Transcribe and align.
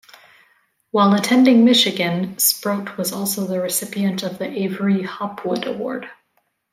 While 0.89 1.13
attending 1.13 1.63
Michigan, 1.63 2.35
Sproat 2.39 2.97
was 2.97 3.11
also 3.13 3.45
the 3.45 3.61
recipient 3.61 4.23
of 4.23 4.39
the 4.39 4.49
Avery 4.49 5.03
Hopwood 5.03 5.67
Award. 5.67 6.09